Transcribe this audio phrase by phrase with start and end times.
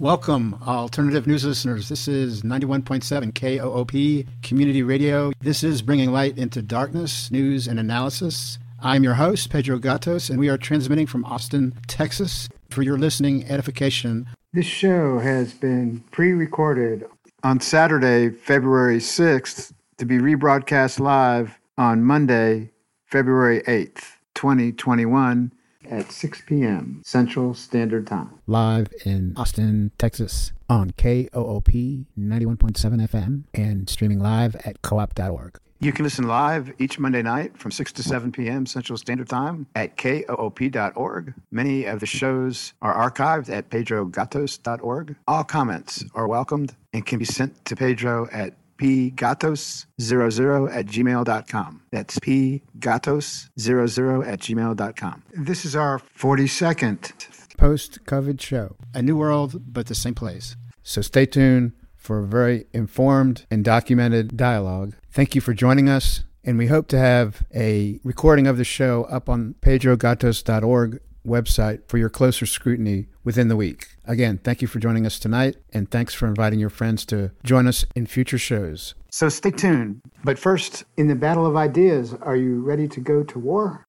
[0.00, 1.88] Welcome, alternative news listeners.
[1.88, 5.30] This is 91.7 KOOP Community Radio.
[5.40, 8.58] This is bringing light into darkness, news, and analysis.
[8.82, 12.48] I'm your host, Pedro Gatos, and we are transmitting from Austin, Texas.
[12.70, 17.06] For your listening edification, this show has been pre recorded
[17.44, 22.72] on Saturday, February 6th, to be rebroadcast live on Monday,
[23.06, 25.52] February 8th, 2021
[25.90, 27.02] at 6 p.m.
[27.04, 28.30] Central Standard Time.
[28.46, 35.58] Live in Austin, Texas on KOOP 91.7 FM and streaming live at koop.org.
[35.80, 38.64] You can listen live each Monday night from 6 to 7 p.m.
[38.64, 41.34] Central Standard Time at koop.org.
[41.50, 45.16] Many of the shows are archived at pedrogatos.org.
[45.28, 51.82] All comments are welcomed and can be sent to Pedro at pgatos00 at gmail.com.
[51.90, 55.22] That's pgatos00 at gmail.com.
[55.32, 58.76] This is our 42nd post COVID show.
[58.94, 60.56] A new world, but the same place.
[60.82, 64.94] So stay tuned for a very informed and documented dialogue.
[65.10, 69.04] Thank you for joining us, and we hope to have a recording of the show
[69.04, 73.88] up on pedrogatos.org website for your closer scrutiny within the week.
[74.04, 77.66] Again, thank you for joining us tonight, and thanks for inviting your friends to join
[77.66, 78.94] us in future shows.
[79.10, 80.00] So stay tuned.
[80.24, 83.86] But first, in the battle of ideas, are you ready to go to war?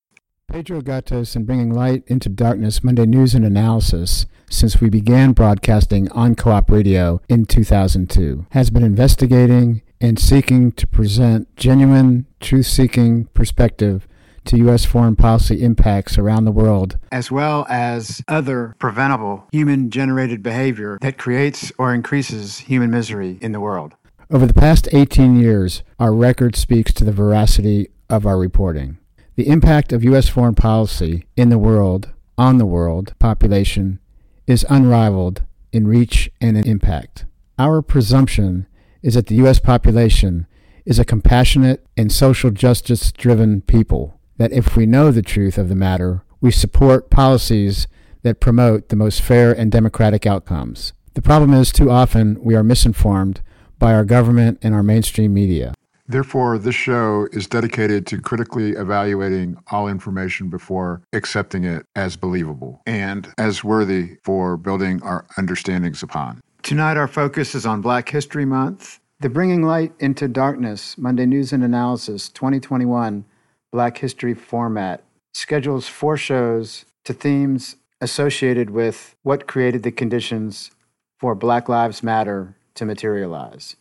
[0.52, 6.12] Pedro Gatos and Bringing Light into Darkness Monday News and Analysis, since we began broadcasting
[6.12, 12.68] on Co op Radio in 2002, has been investigating and seeking to present genuine, truth
[12.68, 14.08] seeking perspective
[14.46, 14.86] to U.S.
[14.86, 21.18] foreign policy impacts around the world, as well as other preventable human generated behavior that
[21.18, 23.94] creates or increases human misery in the world.
[24.32, 28.98] Over the past 18 years, our record speaks to the veracity of our reporting.
[29.36, 30.30] The impact of U.S.
[30.30, 34.00] foreign policy in the world, on the world population,
[34.48, 37.26] is unrivaled in reach and in impact.
[37.60, 38.68] Our presumption
[39.02, 39.60] is that the U.S.
[39.60, 40.48] population
[40.86, 45.70] is a compassionate and social justice driven people that if we know the truth of
[45.70, 47.88] the matter, we support policies
[48.24, 50.94] that promote the most fair and democratic outcomes.
[51.14, 53.42] The problem is, too often, we are misinformed
[53.80, 55.74] by our government and our mainstream media.
[56.08, 62.82] Therefore, this show is dedicated to critically evaluating all information before accepting it as believable
[62.86, 66.42] and as worthy for building our understandings upon.
[66.62, 69.00] Tonight, our focus is on Black History Month.
[69.20, 73.26] The Bringing Light into Darkness Monday News and Analysis 2021
[73.72, 75.04] Black History format
[75.34, 80.72] schedules four shows to themes associated with what created the conditions
[81.20, 83.76] for Black Lives Matter to materialize.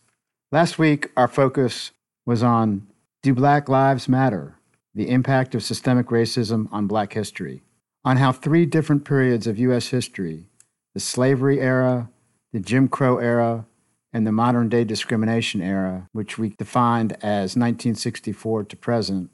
[0.51, 1.91] Last week, our focus
[2.25, 2.87] was on
[3.23, 4.55] Do Black Lives Matter?
[4.93, 7.63] The impact of systemic racism on Black history,
[8.05, 9.89] on how three different periods of U.S.
[9.89, 10.47] history
[10.93, 12.09] the slavery era,
[12.53, 13.65] the Jim Crow era,
[14.13, 19.29] and the modern day discrimination era, which we defined as 1964 to present,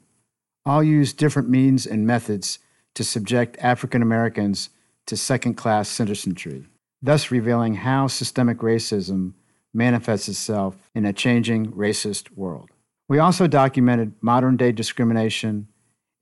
[0.64, 2.58] all use different means and methods
[2.94, 4.70] to subject African Americans
[5.06, 6.66] to second class citizenry,
[7.00, 9.32] thus revealing how systemic racism
[9.74, 12.70] manifests itself in a changing racist world.
[13.08, 15.68] We also documented modern day discrimination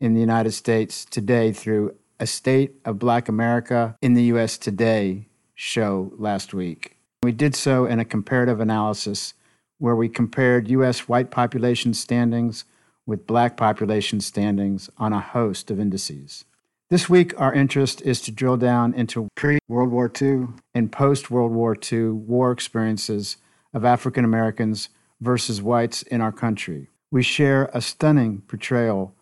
[0.00, 4.58] in the United States today through a State of Black America in the U.S.
[4.58, 6.96] Today show last week.
[7.22, 9.34] We did so in a comparative analysis
[9.78, 11.08] where we compared U.S.
[11.08, 12.64] white population standings
[13.10, 16.44] with black population standings on a host of indices.
[16.90, 21.28] This week, our interest is to drill down into pre World War II and post
[21.28, 23.36] World War II war experiences
[23.74, 26.88] of African Americans versus whites in our country.
[27.10, 29.12] We share a stunning portrayal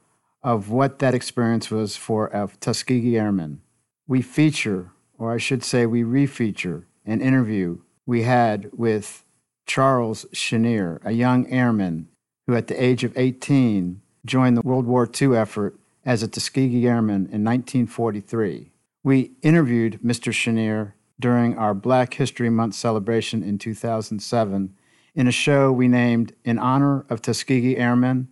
[0.43, 3.62] of what that experience was for a Tuskegee Airman.
[4.06, 9.25] We feature, or I should say, we refeature, an interview we had with
[9.66, 12.09] Charles Chenier, a young airman
[12.48, 16.88] who at the age of 18 joined the World War II effort as a Tuskegee
[16.88, 18.72] Airman in 1943.
[19.04, 20.32] We interviewed Mr.
[20.32, 24.74] Chenier during our Black History Month celebration in 2007
[25.15, 28.28] in a show we named In Honor of Tuskegee Airmen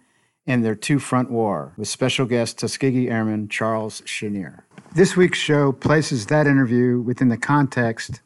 [0.46, 4.64] and Their Two Front War with special guest Tuskegee Airman Charles Chenier.
[4.94, 8.22] This week's show places that interview within the context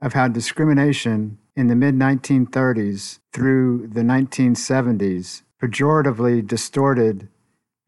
[0.00, 7.28] of how discrimination in the mid 1930s through the 1970s pejoratively distorted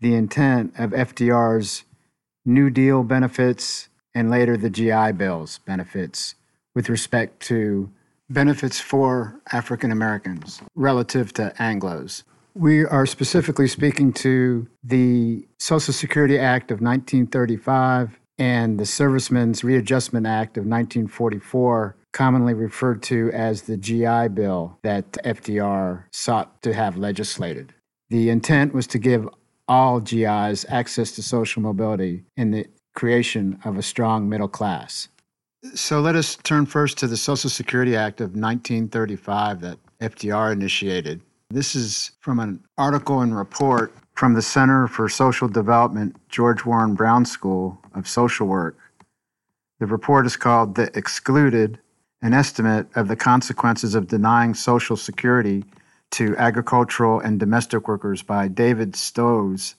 [0.00, 1.84] the intent of FDR's
[2.44, 6.36] New Deal benefits and later the GI Bill's benefits
[6.74, 7.90] with respect to
[8.30, 12.22] benefits for African Americans relative to Anglos.
[12.54, 20.26] We are specifically speaking to the Social Security Act of 1935 and the Servicemen's Readjustment
[20.26, 26.96] Act of 1944 commonly referred to as the GI Bill that FDR sought to have
[26.96, 27.74] legislated.
[28.08, 29.28] The intent was to give
[29.68, 35.08] all GIs access to social mobility and the creation of a strong middle class.
[35.74, 41.20] So let us turn first to the Social Security Act of 1935 that FDR initiated.
[41.50, 46.94] This is from an article and report from the Center for Social Development, George Warren
[46.94, 48.78] Brown School of Social Work.
[49.80, 51.78] The report is called The Excluded
[52.22, 55.64] An Estimate of the Consequences of Denying Social Security
[56.12, 59.74] to Agricultural and Domestic Workers by David Stoesz,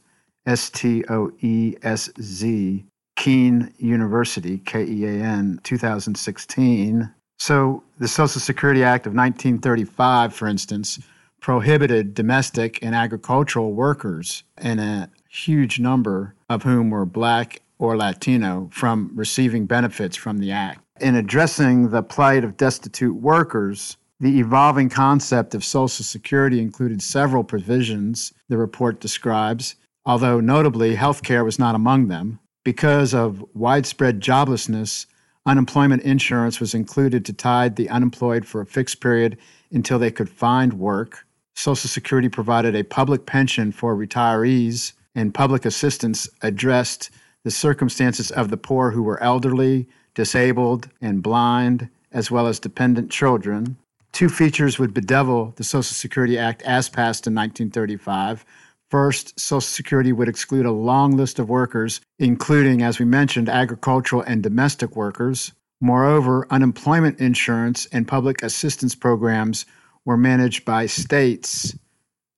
[0.46, 2.86] S T O E S Z,
[3.16, 7.14] Kean University, K E A N, 2016.
[7.40, 11.00] So, the Social Security Act of 1935, for instance,
[11.42, 18.70] prohibited domestic and agricultural workers, and a huge number of whom were black or Latino,
[18.72, 20.80] from receiving benefits from the Act.
[21.00, 27.44] In addressing the plight of destitute workers, the evolving concept of Social Security included several
[27.44, 29.76] provisions, the report describes,
[30.08, 32.40] although notably health care was not among them.
[32.66, 35.06] Because of widespread joblessness,
[35.46, 39.38] unemployment insurance was included to tide the unemployed for a fixed period
[39.72, 41.28] until they could find work.
[41.56, 47.12] Social Security provided a public pension for retirees, and public assistance addressed
[47.44, 53.12] the circumstances of the poor who were elderly, disabled, and blind, as well as dependent
[53.12, 53.78] children.
[54.14, 58.44] Two features would bedevil the Social Security Act as passed in 1935.
[58.90, 64.24] First, Social Security would exclude a long list of workers, including, as we mentioned, agricultural
[64.24, 65.52] and domestic workers.
[65.80, 69.68] Moreover, unemployment insurance and public assistance programs
[70.04, 71.78] were managed by states,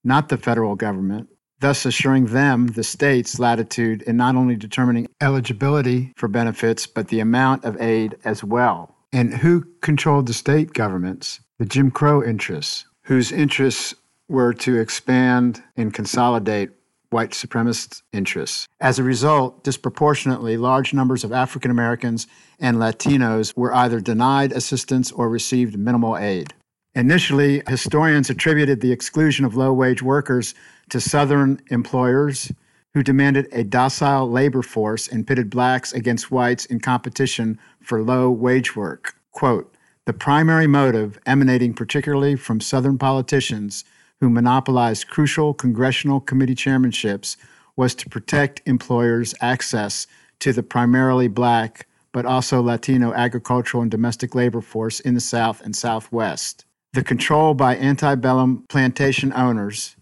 [0.04, 1.30] not the federal government,
[1.60, 7.20] thus assuring them, the states, latitude in not only determining eligibility for benefits, but the
[7.20, 8.96] amount of aid as well.
[9.12, 11.40] And who controlled the state governments?
[11.58, 13.94] The Jim Crow interests, whose interests
[14.28, 16.70] were to expand and consolidate
[17.10, 18.68] white supremacist interests.
[18.80, 22.28] As a result, disproportionately large numbers of African Americans
[22.60, 26.54] and Latinos were either denied assistance or received minimal aid.
[26.96, 30.54] Initially, historians attributed the exclusion of low wage workers
[30.90, 32.52] to Southern employers
[32.94, 38.30] who demanded a docile labor force and pitted blacks against whites in competition for low
[38.30, 39.16] wage work.
[39.32, 39.74] Quote,
[40.06, 43.86] the primary motive emanating particularly from Southern politicians
[44.20, 47.38] who monopolized crucial congressional committee chairmanships
[47.76, 50.08] was to protect employers' access
[50.40, 55.62] to the primarily black but also Latino agricultural and domestic labor force in the South
[55.62, 56.66] and Southwest.
[56.94, 59.96] The control by antebellum plantation owners,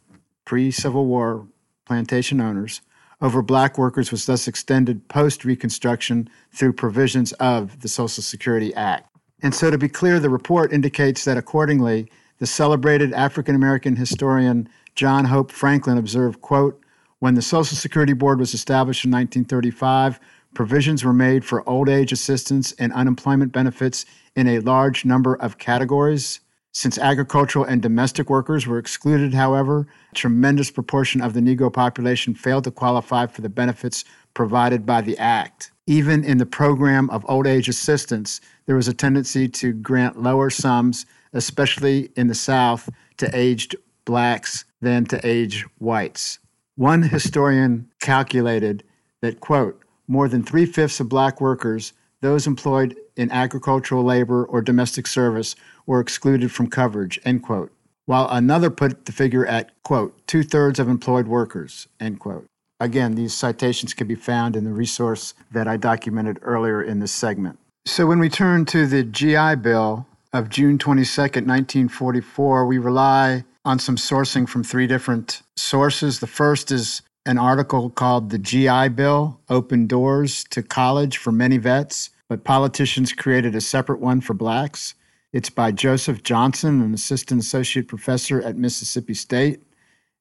[0.48, 1.46] pre Civil War
[1.86, 2.80] plantation owners,
[3.22, 9.14] over black workers was thus extended post Reconstruction through provisions of the Social Security Act.
[9.44, 12.10] And so, to be clear, the report indicates that accordingly,
[12.40, 16.82] the celebrated African American historian John Hope Franklin observed, quote,
[17.20, 20.18] when the Social Security Board was established in 1935,
[20.54, 24.06] provisions were made for old age assistance and unemployment benefits
[24.36, 26.40] in a large number of categories.
[26.78, 32.36] Since agricultural and domestic workers were excluded, however, a tremendous proportion of the Negro population
[32.36, 35.72] failed to qualify for the benefits provided by the Act.
[35.88, 40.52] Even in the program of old age assistance, there was a tendency to grant lower
[40.52, 46.38] sums, especially in the South, to aged blacks than to aged whites.
[46.76, 48.84] One historian calculated
[49.22, 54.62] that, quote, more than three fifths of black workers, those employed in agricultural labor or
[54.62, 55.56] domestic service,
[55.88, 57.72] were excluded from coverage, end quote.
[58.06, 62.46] While another put the figure at, quote, two thirds of employed workers, end quote.
[62.80, 67.12] Again, these citations can be found in the resource that I documented earlier in this
[67.12, 67.58] segment.
[67.86, 73.80] So when we turn to the GI Bill of June 22nd, 1944, we rely on
[73.80, 76.20] some sourcing from three different sources.
[76.20, 81.58] The first is an article called The GI Bill Open Doors to College for Many
[81.58, 84.94] Vets, but politicians created a separate one for blacks.
[85.38, 89.62] It's by Joseph Johnson, an assistant associate professor at Mississippi State,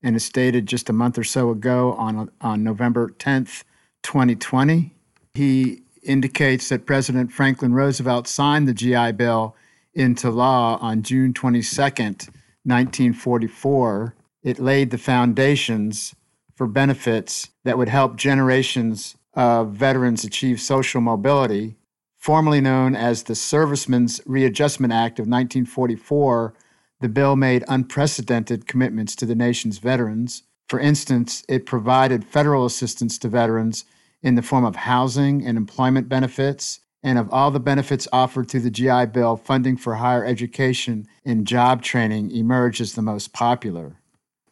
[0.03, 3.65] and is dated just a month or so ago on, on November 10th,
[4.03, 4.93] 2020.
[5.33, 9.57] He indicates that President Franklin Roosevelt signed the GI Bill
[9.95, 12.29] into law on June 22nd,
[12.65, 14.15] 1944.
[14.43, 16.15] It laid the foundations
[16.55, 21.79] for benefits that would help generations of veterans achieve social mobility
[22.27, 26.55] formerly known as the Servicemen's Readjustment Act of 1944,
[27.01, 30.43] the bill made unprecedented commitments to the nation's veterans.
[30.69, 33.85] For instance, it provided federal assistance to veterans
[34.25, 38.63] in the form of housing and employment benefits and of all the benefits offered through
[38.63, 44.01] the GI Bill, funding for higher education and job training emerged as the most popular.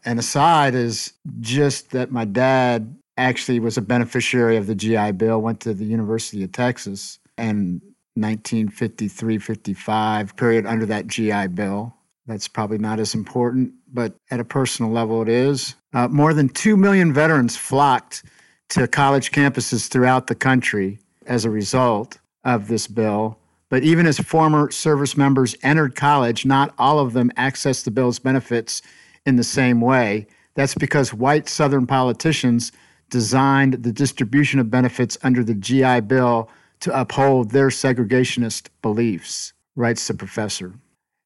[0.05, 5.43] An aside is just that my dad actually was a beneficiary of the GI Bill,
[5.43, 7.81] went to the University of Texas, and
[8.15, 11.95] 1953 55 period under that GI Bill.
[12.27, 15.75] That's probably not as important, but at a personal level, it is.
[15.93, 18.25] Uh, more than 2 million veterans flocked
[18.71, 23.39] to college campuses throughout the country as a result of this bill.
[23.69, 28.19] But even as former service members entered college, not all of them accessed the bill's
[28.19, 28.83] benefits
[29.27, 30.27] in the same way.
[30.55, 32.73] That's because white Southern politicians
[33.11, 36.49] designed the distribution of benefits under the GI Bill
[36.85, 40.75] to uphold their segregationist beliefs, writes the professor.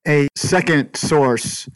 [0.07, 1.69] A second source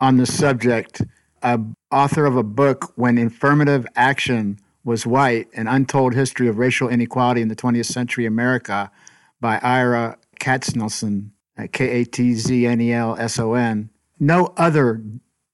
[0.00, 1.02] on the subject,
[1.42, 6.88] a author of a book, When Affirmative Action Was White, An Untold History of Racial
[6.88, 8.90] Inequality in the 20th Century America
[9.38, 11.28] by Ira Katznelson,
[11.72, 13.90] K A T Z N E L S O N.
[14.18, 15.02] No other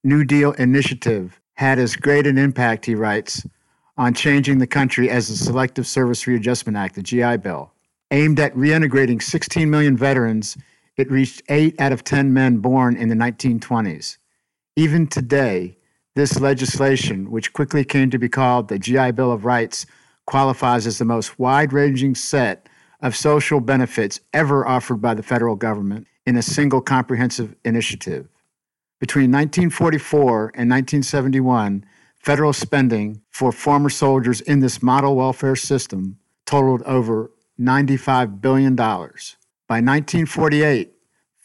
[0.04, 3.44] New Deal initiative had as great an impact, he writes,
[3.96, 7.71] on changing the country as the Selective Service Readjustment Act, the GI Bill.
[8.12, 10.58] Aimed at reintegrating 16 million veterans,
[10.98, 14.18] it reached 8 out of 10 men born in the 1920s.
[14.76, 15.78] Even today,
[16.14, 19.86] this legislation, which quickly came to be called the GI Bill of Rights,
[20.26, 22.68] qualifies as the most wide ranging set
[23.00, 28.28] of social benefits ever offered by the federal government in a single comprehensive initiative.
[29.00, 31.86] Between 1944 and 1971,
[32.18, 38.74] federal spending for former soldiers in this model welfare system totaled over $95 billion.
[38.74, 40.92] By 1948,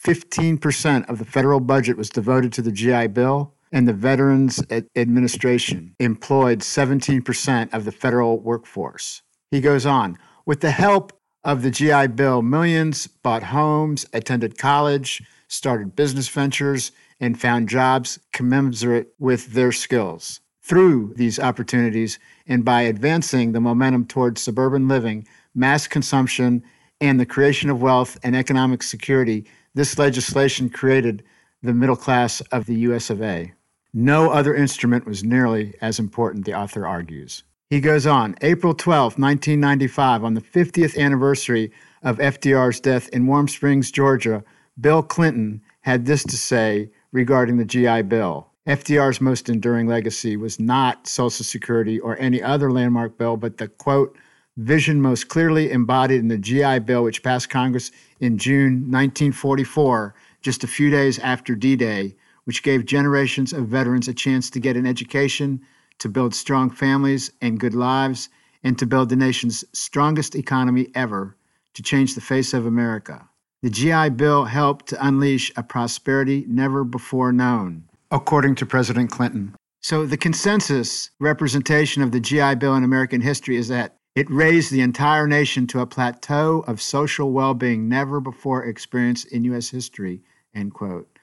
[0.03, 4.63] 15% of the federal budget was devoted to the GI Bill, and the Veterans
[4.95, 9.21] Administration employed 17% of the federal workforce.
[9.51, 15.21] He goes on with the help of the GI Bill, millions bought homes, attended college,
[15.47, 20.39] started business ventures, and found jobs commensurate with their skills.
[20.61, 25.25] Through these opportunities and by advancing the momentum towards suburban living,
[25.57, 26.63] mass consumption,
[27.01, 31.23] and the creation of wealth and economic security, this legislation created
[31.61, 33.51] the middle class of the US of A.
[33.93, 37.43] No other instrument was nearly as important, the author argues.
[37.69, 41.71] He goes on April 12, 1995, on the 50th anniversary
[42.03, 44.43] of FDR's death in Warm Springs, Georgia,
[44.79, 48.47] Bill Clinton had this to say regarding the GI Bill.
[48.67, 53.69] FDR's most enduring legacy was not Social Security or any other landmark bill, but the
[53.69, 54.17] quote,
[54.57, 60.63] vision most clearly embodied in the GI Bill, which passed Congress in June 1944, just
[60.63, 64.75] a few days after D Day, which gave generations of veterans a chance to get
[64.75, 65.61] an education,
[65.99, 68.29] to build strong families and good lives,
[68.63, 71.35] and to build the nation's strongest economy ever,
[71.73, 73.29] to change the face of America.
[73.61, 79.55] The GI Bill helped to unleash a prosperity never before known, according to President Clinton.
[79.81, 84.71] So, the consensus representation of the GI Bill in American history is that it raised
[84.71, 89.69] the entire nation to a plateau of social well being never before experienced in U.S.
[89.69, 90.24] history.
[90.55, 91.19] End quote.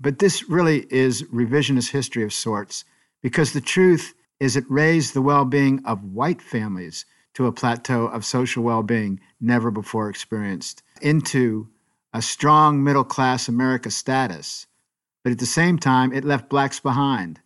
[0.00, 2.84] But this really is revisionist history of sorts,
[3.22, 8.06] because the truth is it raised the well being of white families to a plateau
[8.06, 11.68] of social well being never before experienced into
[12.12, 14.66] a strong middle class America status,
[15.22, 17.38] but at the same time, it left blacks behind,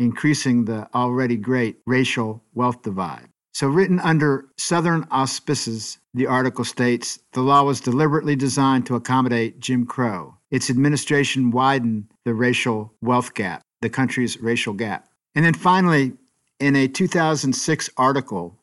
[0.00, 3.29] increasing the already great racial wealth divide.
[3.52, 9.60] So, written under Southern auspices, the article states the law was deliberately designed to accommodate
[9.60, 10.36] Jim Crow.
[10.50, 15.08] Its administration widened the racial wealth gap, the country's racial gap.
[15.34, 16.12] And then finally,
[16.58, 18.56] in a 2006 article,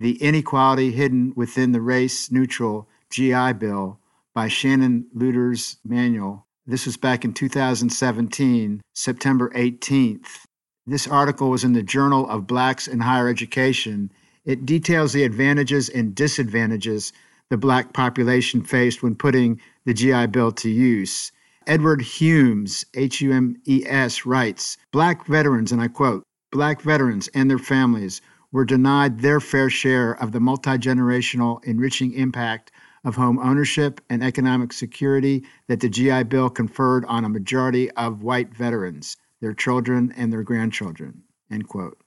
[0.00, 3.98] The Inequality Hidden Within the Race Neutral GI Bill,
[4.36, 6.46] by Shannon Luders-Manuel.
[6.66, 10.44] This was back in 2017, September 18th.
[10.86, 14.12] This article was in the Journal of Blacks in Higher Education.
[14.46, 17.12] It details the advantages and disadvantages
[17.50, 21.32] the black population faced when putting the GI Bill to use.
[21.66, 26.22] Edward Humes, H U M E S, writes Black veterans, and I quote,
[26.52, 28.22] Black veterans and their families
[28.52, 32.70] were denied their fair share of the multi generational enriching impact
[33.04, 38.22] of home ownership and economic security that the GI Bill conferred on a majority of
[38.22, 41.24] white veterans, their children, and their grandchildren.
[41.50, 41.98] End quote.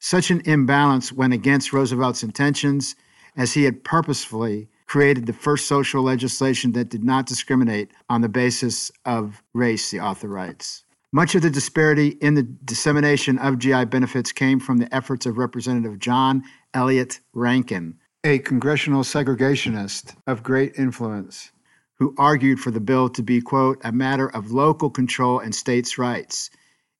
[0.00, 2.96] Such an imbalance went against Roosevelt's intentions,
[3.36, 8.28] as he had purposefully created the first social legislation that did not discriminate on the
[8.28, 10.84] basis of race, the author writes.
[11.12, 15.38] Much of the disparity in the dissemination of GI benefits came from the efforts of
[15.38, 16.42] Representative John
[16.72, 21.52] Elliott Rankin, a congressional segregationist of great influence
[21.98, 25.98] who argued for the bill to be, quote, a matter of local control and states'
[25.98, 26.48] rights.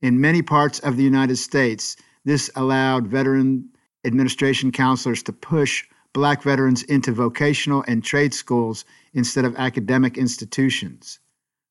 [0.03, 3.69] In many parts of the United States, this allowed veteran
[4.05, 8.85] administration counselors to push black veterans into vocational and trade schools
[9.15, 11.19] instead of academic institutions.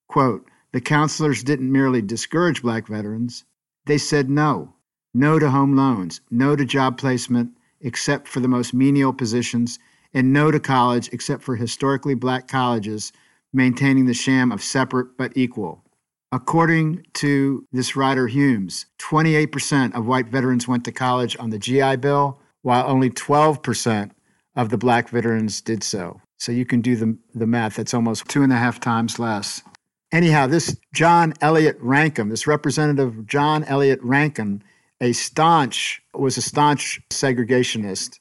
[0.07, 3.43] Quote, the counselors didn't merely discourage black veterans,
[3.85, 4.73] they said no.
[5.13, 9.79] No to home loans, no to job placement except for the most menial positions,
[10.13, 13.11] and no to college except for historically black colleges
[13.51, 15.83] maintaining the sham of separate but equal.
[16.31, 21.97] According to this writer Humes, 28% of white veterans went to college on the GI
[21.97, 24.11] Bill, while only 12%
[24.55, 26.21] of the black veterans did so.
[26.37, 29.63] So you can do the, the math, that's almost two and a half times less.
[30.11, 34.63] Anyhow, this John Elliott Rankin, this representative John Elliott Rankin,
[35.01, 38.19] a staunch, was a staunch segregationist.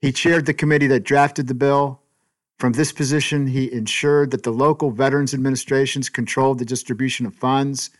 [0.00, 2.00] He chaired the committee that drafted the bill.
[2.58, 7.90] From this position, he ensured that the local veterans administrations controlled the distribution of funds.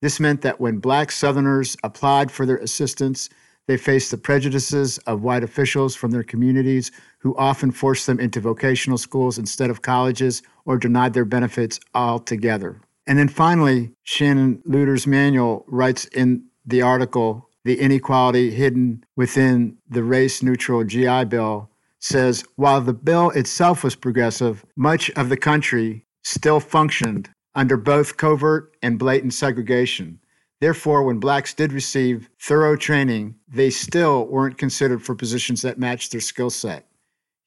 [0.00, 3.28] This meant that when black Southerners applied for their assistance,
[3.68, 8.40] they faced the prejudices of white officials from their communities who often forced them into
[8.40, 12.80] vocational schools instead of colleges or denied their benefits altogether.
[13.06, 20.42] And then finally, Shannon Luders-Manuel writes in the article, The Inequality Hidden Within the Race
[20.42, 21.70] Neutral GI Bill
[22.02, 28.16] says while the bill itself was progressive, much of the country still functioned under both
[28.16, 30.18] covert and blatant segregation.
[30.60, 36.12] Therefore, when blacks did receive thorough training, they still weren't considered for positions that matched
[36.12, 36.86] their skill set.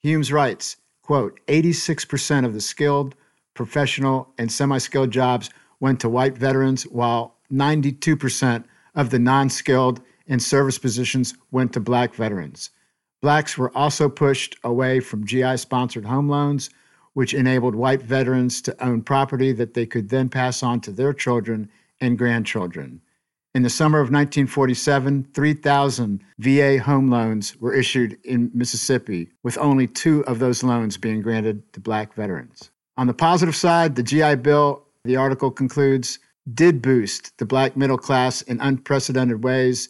[0.02, 3.16] Humes writes, quote, 86% of the skilled,
[3.54, 10.78] professional, and semi-skilled jobs went to white veterans, while 92% of the non-skilled and service
[10.78, 12.70] positions went to black veterans.
[13.25, 16.70] Blacks were also pushed away from GI sponsored home loans,
[17.13, 21.12] which enabled white veterans to own property that they could then pass on to their
[21.12, 21.67] children
[22.00, 23.01] and grandchildren.
[23.55, 29.88] In the summer of 1947, 3,000 VA home loans were issued in Mississippi, with only
[29.88, 32.70] two of those loans being granted to black veterans.
[32.96, 36.20] On the positive side, the GI Bill, the article concludes,
[36.53, 39.90] did boost the black middle class in unprecedented ways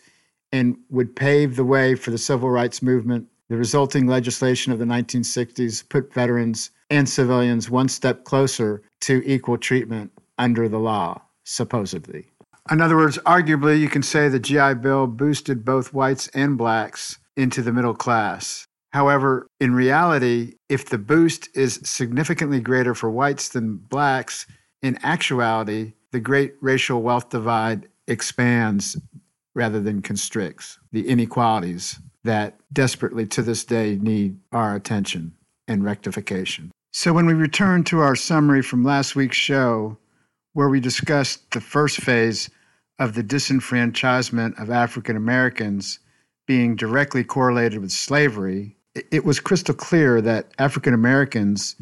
[0.56, 3.28] and would pave the way for the civil rights movement.
[3.50, 9.58] The resulting legislation of the 1960s put veterans and civilians one step closer to equal
[9.58, 12.32] treatment under the law, supposedly.
[12.72, 17.20] In other words, arguably, you can say the GI Bill boosted both whites and blacks
[17.36, 18.66] into the middle class.
[18.94, 24.46] However, in reality, if the boost is significantly greater for whites than blacks,
[24.82, 28.96] in actuality, the great racial wealth divide expands
[29.56, 35.34] rather than constricts the inequalities that desperately to this day need our attention
[35.68, 36.72] and rectification.
[36.94, 39.98] So, when we return to our summary from last week's show,
[40.54, 42.50] where we discussed the first phase
[43.00, 46.00] of the disenfranchisement of African Americans
[46.48, 48.78] being directly correlated with slavery,
[49.12, 51.76] it was crystal clear that African Americans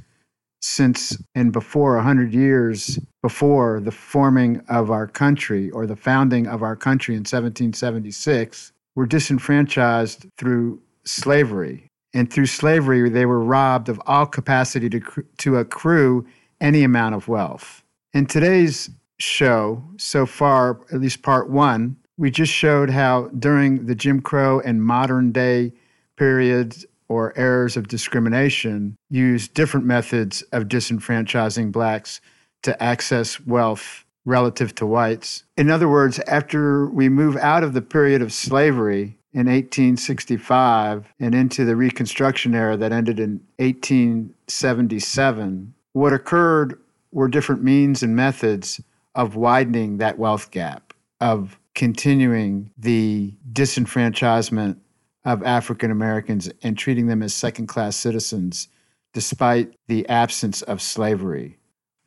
[0.63, 6.63] since and before 100 years before the forming of our country or the founding of
[6.63, 11.86] our country in 1776 were disenfranchised through slavery.
[12.13, 15.02] And through slavery, they were robbed of all capacity to,
[15.39, 16.26] to accrue
[16.62, 17.84] any amount of wealth.
[18.13, 23.95] In today's show, so far, at least part one, we just showed how during the
[23.95, 25.73] Jim Crow and modern day
[26.15, 32.19] periods or errors of discrimination use different methods of disenfranchising blacks
[32.63, 35.43] to access wealth relative to whites.
[35.56, 41.36] In other words, after we move out of the period of slavery in 1865 and
[41.36, 46.80] into the Reconstruction era that ended in 1877, what occurred
[47.12, 48.82] were different means and methods
[49.13, 54.78] of widening that wealth gap, of continuing the disenfranchisement
[55.25, 58.67] of African Americans and treating them as second class citizens
[59.13, 61.57] despite the absence of slavery.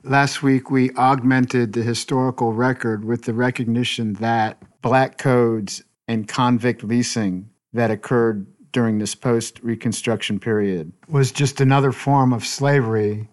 [0.02, 6.84] Last week, we augmented the historical record with the recognition that black codes and convict
[6.84, 13.28] leasing that occurred during this post Reconstruction period was just another form of slavery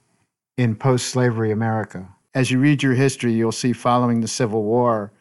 [0.58, 2.08] in post slavery America.
[2.34, 5.12] As you read your history, you'll see following the Civil War,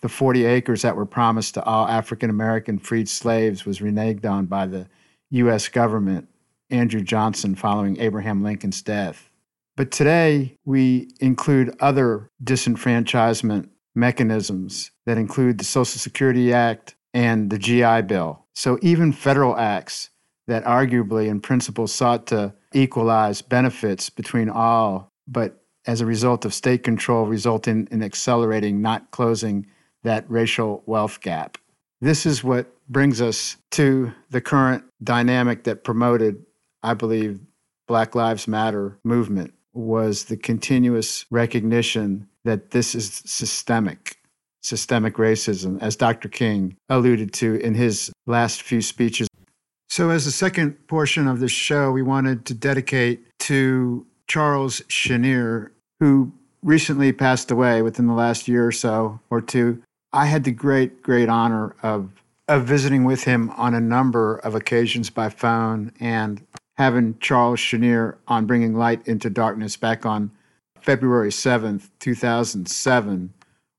[0.00, 4.46] the 40 acres that were promised to all African American freed slaves was reneged on
[4.46, 4.88] by the
[5.30, 5.68] U.S.
[5.68, 6.28] government,
[6.70, 9.30] Andrew Johnson, following Abraham Lincoln's death.
[9.76, 17.58] But today, we include other disenfranchisement mechanisms that include the Social Security Act and the
[17.58, 18.44] GI Bill.
[18.54, 20.10] So even federal acts
[20.46, 26.52] that arguably in principle sought to equalize benefits between all, but as a result of
[26.52, 29.66] state control resulting in accelerating, not closing
[30.02, 31.58] that racial wealth gap.
[32.00, 36.44] This is what brings us to the current dynamic that promoted,
[36.82, 37.40] I believe,
[37.86, 44.16] Black Lives Matter movement was the continuous recognition that this is systemic,
[44.62, 46.28] systemic racism, as Dr.
[46.28, 49.28] King alluded to in his last few speeches.
[49.88, 55.72] So, as the second portion of the show, we wanted to dedicate to Charles Chenier,
[56.00, 56.32] who
[56.62, 59.82] recently passed away within the last year or so or two.
[60.12, 62.10] I had the great, great honor of
[62.48, 68.18] of visiting with him on a number of occasions by phone and having Charles Chenier
[68.28, 70.30] on Bringing Light into Darkness back on
[70.80, 73.32] February 7th, 2007,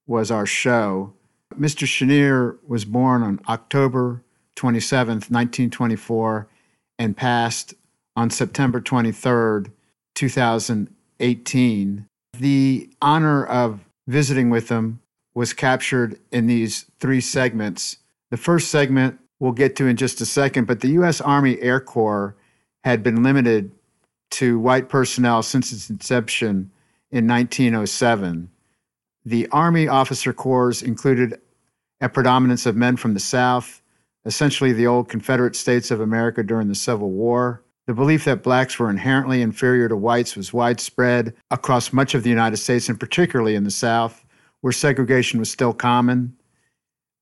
[0.05, 1.13] was our show.
[1.57, 1.87] Mr.
[1.87, 4.21] Chenier was born on October
[4.57, 6.47] 27th, 1924,
[6.99, 7.73] and passed
[8.15, 9.71] on September 23rd,
[10.15, 12.06] 2018.
[12.39, 14.99] The honor of visiting with them
[15.33, 17.97] was captured in these three segments
[18.29, 21.21] the first segment we'll get to in just a second, but the U.S.
[21.21, 22.35] Army Air Corps
[22.83, 23.71] had been limited
[24.31, 26.71] to white personnel since its inception
[27.11, 28.49] in 1907.
[29.25, 31.39] The Army officer corps included
[32.01, 33.81] a predominance of men from the South,
[34.25, 37.61] essentially the old Confederate States of America during the Civil War.
[37.87, 42.29] The belief that blacks were inherently inferior to whites was widespread across much of the
[42.29, 44.25] United States, and particularly in the South,
[44.59, 46.35] where segregation was still common.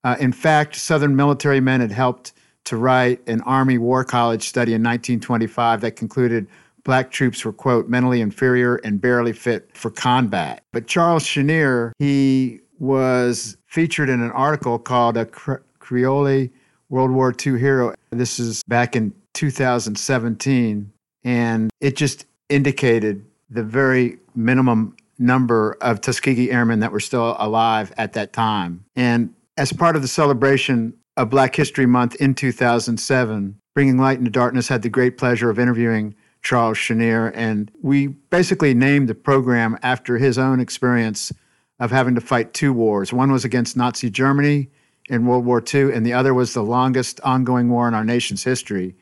[0.02, 2.32] Uh, in fact, Southern military men had helped
[2.64, 6.48] to write an Army War College study in 1925 that concluded
[6.82, 10.64] black troops were, quote, mentally inferior and barely fit for combat.
[10.72, 16.48] But Charles Chenier, he was featured in an article called A Creole
[16.88, 17.94] World War II Hero.
[18.10, 20.92] This is back in 2017.
[21.22, 27.92] And it just indicated the very minimum number of Tuskegee Airmen that were still alive
[27.96, 28.84] at that time.
[28.96, 34.30] And as part of the celebration of Black History Month in 2007, Bringing Light into
[34.30, 39.78] Darkness had the great pleasure of interviewing Charles Chenier, and we basically named the program
[39.82, 41.32] after his own experience
[41.80, 43.12] of having to fight two wars.
[43.12, 44.70] One was against Nazi Germany
[45.08, 48.44] in World War II, and the other was the longest ongoing war in our nation's
[48.44, 48.94] history,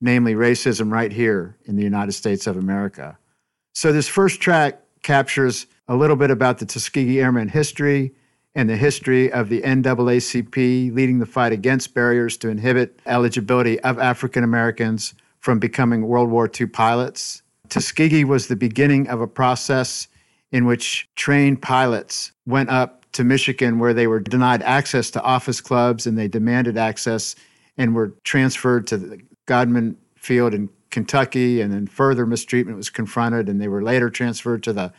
[0.00, 3.18] namely racism right here in the United States of America.
[3.74, 8.12] So, this first track captures a little bit about the Tuskegee Airmen history
[8.54, 13.98] and the history of the NAACP leading the fight against barriers to inhibit eligibility of
[13.98, 17.42] African Americans from becoming World War II pilots.
[17.68, 20.08] Tuskegee was the beginning of a process
[20.50, 25.60] in which trained pilots went up to Michigan where they were denied access to office
[25.60, 27.34] clubs and they demanded access
[27.76, 33.48] and were transferred to the Godman Field in Kentucky and then further mistreatment was confronted
[33.48, 34.92] and they were later transferred to the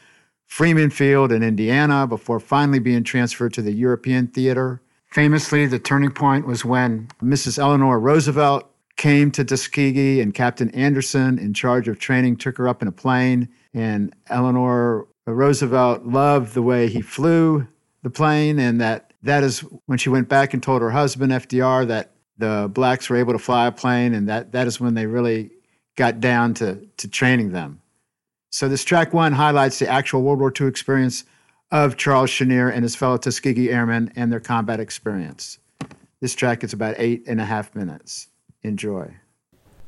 [0.45, 4.81] Freeman Field in Indiana before finally being transferred to the European Theater.
[5.11, 7.59] Famously, the turning point was when Mrs.
[7.59, 12.81] Eleanor Roosevelt came to Tuskegee and Captain Anderson, in charge of training, took her up
[12.81, 13.47] in a plane.
[13.73, 17.67] And Eleanor Roosevelt loved the way he flew
[18.01, 21.87] the plane, and that that is when she went back and told her husband FDR
[21.87, 25.05] that the blacks were able to fly a plane, and that that is when they
[25.05, 25.51] really
[25.95, 27.81] got down to to training them.
[28.49, 31.25] So this track one highlights the actual World War II experience
[31.71, 35.59] of Charles Chenier and his fellow Tuskegee Airmen and their combat experience.
[36.19, 38.27] This track is about eight and a half minutes.
[38.63, 39.13] Enjoy.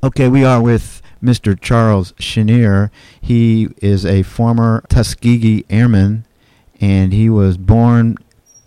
[0.04, 1.60] Okay, we are with Mr.
[1.60, 2.92] Charles Chenier.
[3.20, 6.26] He is a former Tuskegee Airman,
[6.80, 8.18] and he was born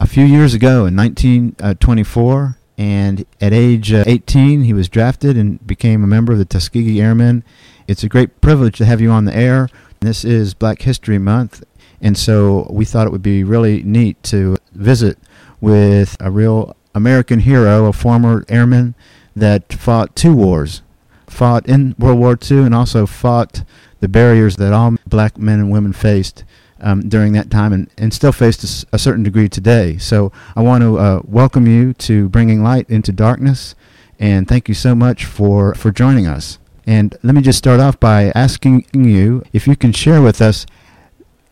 [0.01, 2.59] a few years ago in 1924.
[2.77, 7.01] And at age uh, 18, he was drafted and became a member of the Tuskegee
[7.01, 7.45] Airmen.
[7.87, 9.69] It's a great privilege to have you on the air.
[10.01, 11.63] This is Black History Month,
[12.01, 15.19] and so we thought it would be really neat to visit
[15.61, 18.95] with a real American hero, a former airman
[19.35, 20.83] that fought two wars,
[21.27, 23.65] fought in World War II, and also fought
[24.01, 26.45] the barriers that all black men and women faced
[26.85, 29.99] um, during that time and, and still face a, a certain degree today.
[29.99, 33.75] So I want to uh, welcome you to Bringing Light into Darkness,
[34.21, 36.59] and thank you so much for, for joining us.
[36.87, 40.67] And let me just start off by asking you if you can share with us,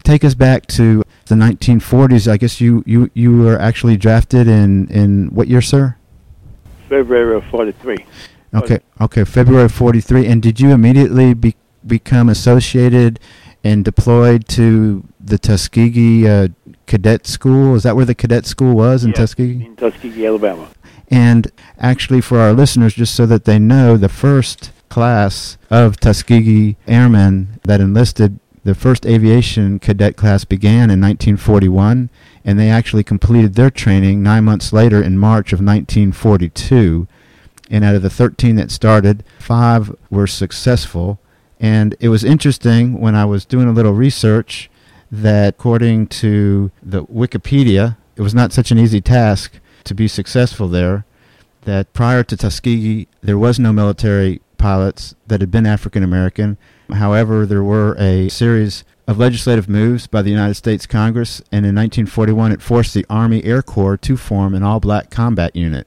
[0.05, 2.31] take us back to the 1940s.
[2.31, 5.97] I guess you, you, you were actually drafted in, in what year, sir?
[6.91, 7.97] February of 43.
[8.55, 10.27] Okay, okay, February 43.
[10.27, 13.19] And did you immediately be, become associated
[13.65, 16.49] and deployed to the Tuskegee uh,
[16.87, 17.75] Cadet School?
[17.75, 19.65] Is that where the cadet school was in yes, Tuskegee?
[19.65, 20.69] In Tuskegee, Alabama.
[21.09, 26.77] And actually, for our listeners, just so that they know, the first class of Tuskegee
[26.87, 28.39] Airmen that enlisted.
[28.63, 32.11] The first aviation cadet class began in 1941,
[32.45, 37.09] and they actually completed their training nine months later in March of 1942.
[37.71, 41.19] And out of the 13 that started, five were successful.
[41.59, 44.71] And it was interesting when I was doing a little research
[45.13, 50.69] that, according to the Wikipedia, it was not such an easy task to be successful
[50.69, 51.05] there.
[51.63, 56.57] That prior to Tuskegee, there was no military pilots that had been African American.
[56.91, 61.75] However, there were a series of legislative moves by the United States Congress, and in
[61.75, 65.87] 1941 it forced the Army Air Corps to form an all black combat unit.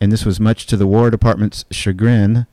[0.00, 2.46] And this was much to the War Department's chagrin.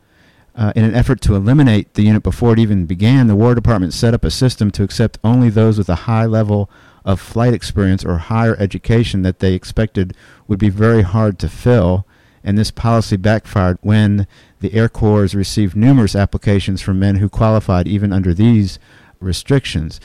[0.56, 3.94] Uh, in an effort to eliminate the unit before it even began, the War Department
[3.94, 6.70] set up a system to accept only those with a high level
[7.04, 10.16] of flight experience or higher education that they expected
[10.48, 12.08] would be very hard to fill.
[12.42, 14.28] And this policy backfired when
[14.62, 18.80] the Air Corps received numerous applications from men who qualified even under these
[19.20, 20.00] restrictions.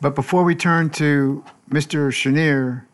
[0.00, 2.10] But before we turn to Mr.
[2.10, 2.87] Chenier,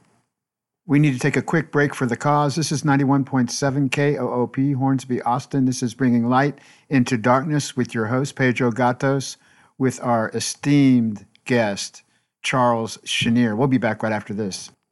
[0.87, 2.57] we need to take a quick break for the cause.
[2.57, 5.65] This is 91.7 KOOP, Hornsby, Austin.
[5.65, 6.59] This is Bringing Light
[6.91, 9.39] into Darkness with your host, Pedro Gatos,
[9.79, 12.03] with our esteemed guest,
[12.43, 13.57] Charles Chenier.
[13.57, 14.71] We'll be back right after this.